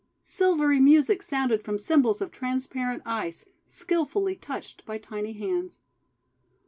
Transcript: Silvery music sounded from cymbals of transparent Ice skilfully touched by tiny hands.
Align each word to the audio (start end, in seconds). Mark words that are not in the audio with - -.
Silvery 0.23 0.79
music 0.79 1.21
sounded 1.21 1.63
from 1.63 1.77
cymbals 1.77 2.21
of 2.23 2.31
transparent 2.31 3.03
Ice 3.05 3.45
skilfully 3.67 4.35
touched 4.35 4.83
by 4.83 4.97
tiny 4.97 5.33
hands. 5.33 5.79